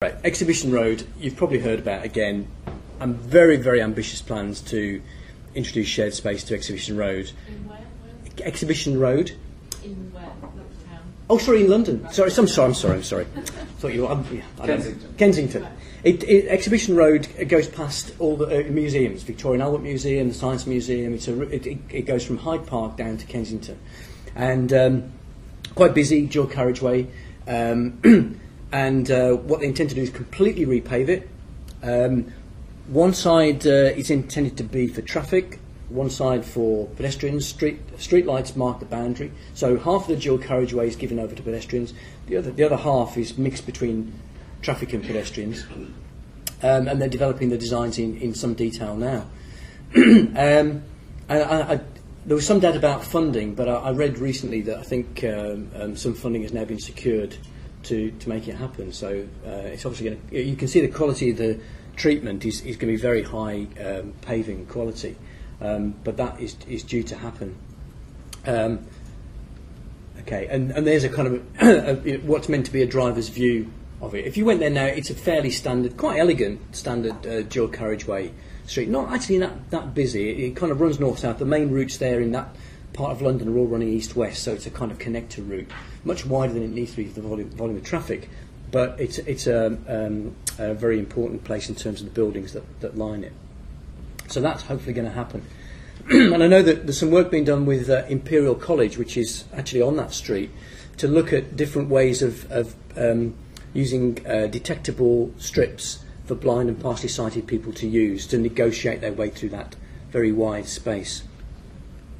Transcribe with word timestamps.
Right, 0.00 0.14
Exhibition 0.22 0.70
Road, 0.70 1.04
you've 1.18 1.34
probably 1.34 1.58
heard 1.58 1.80
about 1.80 2.04
again. 2.04 2.46
I'm 3.00 3.14
very, 3.14 3.56
very 3.56 3.82
ambitious 3.82 4.22
plans 4.22 4.60
to 4.70 5.02
introduce 5.56 5.88
shared 5.88 6.14
space 6.14 6.44
to 6.44 6.54
Exhibition 6.54 6.96
Road. 6.96 7.32
In 7.48 7.68
where? 7.68 7.78
where? 7.78 8.46
Exhibition 8.46 9.00
Road. 9.00 9.32
In 9.82 10.12
where? 10.12 10.22
Not 10.22 10.52
town. 10.88 11.02
Oh, 11.28 11.38
sorry, 11.38 11.64
in 11.64 11.68
London. 11.70 12.08
Sorry, 12.12 12.30
I'm 12.30 12.46
sorry, 12.46 12.68
I'm 12.68 12.74
sorry, 12.74 12.94
I'm 12.94 13.02
sorry. 13.02 13.24
Thought 13.80 13.92
you 13.92 14.02
were. 14.02 14.10
I'm, 14.12 14.24
yeah, 14.32 14.42
I 14.60 14.66
don't- 14.66 14.76
Kensington. 14.76 15.14
Kensington. 15.18 15.66
It, 16.04 16.22
it, 16.22 16.46
Exhibition 16.46 16.94
Road 16.94 17.26
goes 17.48 17.66
past 17.66 18.14
all 18.20 18.36
the 18.36 18.68
uh, 18.68 18.70
museums, 18.70 19.24
Victoria 19.24 19.54
and 19.54 19.62
Albert 19.64 19.82
Museum, 19.82 20.28
the 20.28 20.34
Science 20.34 20.64
Museum. 20.64 21.12
It's 21.12 21.26
a, 21.26 21.42
it, 21.42 21.66
it, 21.66 21.78
it 21.90 22.02
goes 22.02 22.24
from 22.24 22.36
Hyde 22.38 22.68
Park 22.68 22.96
down 22.96 23.16
to 23.16 23.26
Kensington, 23.26 23.76
and 24.36 24.72
um, 24.72 25.12
quite 25.74 25.92
busy 25.92 26.24
dual 26.28 26.46
carriageway. 26.46 27.08
And 28.72 29.10
uh, 29.10 29.32
what 29.32 29.60
they 29.60 29.66
intend 29.66 29.90
to 29.90 29.94
do 29.94 30.02
is 30.02 30.10
completely 30.10 30.66
repave 30.66 31.08
it. 31.08 31.28
Um, 31.82 32.32
one 32.88 33.14
side 33.14 33.66
uh, 33.66 33.70
is 33.70 34.10
intended 34.10 34.56
to 34.58 34.64
be 34.64 34.88
for 34.88 35.02
traffic, 35.02 35.58
one 35.88 36.10
side 36.10 36.44
for 36.44 36.86
pedestrians. 36.88 37.46
Street 37.46 37.80
street 37.98 38.26
lights 38.26 38.56
mark 38.56 38.80
the 38.80 38.86
boundary. 38.86 39.32
So 39.54 39.76
half 39.78 40.02
of 40.02 40.08
the 40.08 40.16
dual 40.16 40.38
carriageway 40.38 40.88
is 40.88 40.96
given 40.96 41.18
over 41.18 41.34
to 41.34 41.42
pedestrians. 41.42 41.94
The 42.26 42.36
other 42.36 42.50
the 42.50 42.64
other 42.64 42.76
half 42.76 43.16
is 43.16 43.38
mixed 43.38 43.66
between 43.66 44.12
traffic 44.62 44.92
and 44.92 45.04
pedestrians. 45.04 45.64
Um, 46.62 46.88
and 46.88 47.00
they're 47.00 47.08
developing 47.08 47.50
the 47.50 47.58
designs 47.58 47.98
in, 47.98 48.16
in 48.16 48.34
some 48.34 48.54
detail 48.54 48.96
now. 48.96 49.26
um, 49.96 50.82
I, 51.28 51.42
I, 51.42 51.80
there 52.26 52.34
was 52.34 52.44
some 52.44 52.58
doubt 52.58 52.74
about 52.74 53.04
funding, 53.04 53.54
but 53.54 53.68
I, 53.68 53.74
I 53.74 53.92
read 53.92 54.18
recently 54.18 54.62
that 54.62 54.78
I 54.78 54.82
think 54.82 55.22
um, 55.22 55.70
um, 55.76 55.96
some 55.96 56.14
funding 56.14 56.42
has 56.42 56.52
now 56.52 56.64
been 56.64 56.80
secured 56.80 57.36
to, 57.88 58.10
to 58.10 58.28
make 58.28 58.48
it 58.48 58.54
happen. 58.54 58.92
So 58.92 59.26
uh, 59.46 59.50
it's 59.50 59.84
obviously 59.84 60.10
going 60.10 60.28
to. 60.30 60.42
You 60.42 60.56
can 60.56 60.68
see 60.68 60.80
the 60.80 60.88
quality 60.88 61.30
of 61.30 61.38
the 61.38 61.60
treatment 61.96 62.44
is, 62.44 62.60
is 62.60 62.76
going 62.76 62.92
to 62.92 62.96
be 62.96 62.96
very 62.96 63.22
high 63.22 63.66
um, 63.84 64.12
paving 64.22 64.66
quality, 64.66 65.16
um, 65.60 65.94
but 66.04 66.16
that 66.16 66.40
is, 66.40 66.56
is 66.68 66.82
due 66.82 67.02
to 67.02 67.16
happen. 67.16 67.56
Um, 68.46 68.86
okay, 70.20 70.46
and, 70.46 70.70
and 70.70 70.86
there's 70.86 71.04
a 71.04 71.08
kind 71.08 71.28
of 71.28 71.62
a, 72.06 72.16
what's 72.18 72.48
meant 72.48 72.66
to 72.66 72.72
be 72.72 72.82
a 72.82 72.86
driver's 72.86 73.28
view 73.28 73.70
of 74.00 74.14
it. 74.14 74.26
If 74.26 74.36
you 74.36 74.44
went 74.44 74.60
there 74.60 74.70
now, 74.70 74.84
it's 74.84 75.10
a 75.10 75.14
fairly 75.14 75.50
standard, 75.50 75.96
quite 75.96 76.18
elegant 76.18 76.76
standard 76.76 77.26
uh, 77.26 77.42
dual 77.42 77.68
carriageway 77.68 78.32
street. 78.66 78.88
Not 78.88 79.12
actually 79.12 79.38
that, 79.38 79.70
that 79.70 79.94
busy. 79.94 80.30
It, 80.30 80.50
it 80.50 80.56
kind 80.56 80.70
of 80.70 80.80
runs 80.80 81.00
north 81.00 81.18
south. 81.18 81.38
The 81.38 81.44
main 81.44 81.70
routes 81.70 81.96
there 81.96 82.20
in 82.20 82.32
that 82.32 82.54
part 82.92 83.12
of 83.12 83.22
London 83.22 83.48
are 83.48 83.58
all 83.58 83.66
running 83.66 83.88
east 83.88 84.16
west, 84.16 84.42
so 84.42 84.52
it's 84.52 84.66
a 84.66 84.70
kind 84.70 84.90
of 84.90 84.98
connector 84.98 85.48
route, 85.48 85.70
much 86.04 86.26
wider 86.26 86.52
than 86.52 86.62
it 86.62 86.70
needs 86.70 86.92
to 86.92 86.98
be 86.98 87.06
for 87.06 87.20
the 87.20 87.28
volume, 87.28 87.50
volume 87.50 87.76
of 87.76 87.84
traffic. 87.84 88.28
But 88.70 89.00
it's 89.00 89.18
it's 89.18 89.46
a, 89.46 89.66
um, 89.88 90.34
a 90.58 90.74
very 90.74 90.98
important 90.98 91.44
place 91.44 91.68
in 91.68 91.74
terms 91.74 92.00
of 92.00 92.06
the 92.06 92.12
buildings 92.12 92.52
that, 92.52 92.80
that 92.80 92.98
line 92.98 93.24
it. 93.24 93.32
So 94.28 94.40
that's 94.40 94.62
hopefully 94.62 94.92
going 94.92 95.06
to 95.06 95.12
happen. 95.12 95.42
and 96.10 96.42
I 96.42 96.46
know 96.46 96.62
that 96.62 96.84
there's 96.84 96.98
some 96.98 97.10
work 97.10 97.30
being 97.30 97.44
done 97.44 97.64
with 97.66 97.88
uh, 97.88 98.04
Imperial 98.08 98.54
College, 98.54 98.98
which 98.98 99.16
is 99.16 99.44
actually 99.54 99.82
on 99.82 99.96
that 99.96 100.12
street, 100.12 100.50
to 100.98 101.08
look 101.08 101.32
at 101.32 101.56
different 101.56 101.88
ways 101.88 102.22
of, 102.22 102.50
of 102.50 102.74
um, 102.96 103.34
using 103.72 104.26
uh, 104.26 104.46
detectable 104.46 105.32
strips 105.38 106.04
for 106.26 106.34
blind 106.34 106.68
and 106.68 106.80
partially 106.80 107.08
sighted 107.08 107.46
people 107.46 107.72
to 107.72 107.88
use 107.88 108.26
to 108.26 108.38
negotiate 108.38 109.00
their 109.00 109.12
way 109.12 109.30
through 109.30 109.48
that 109.48 109.76
very 110.10 110.32
wide 110.32 110.66
space. 110.66 111.22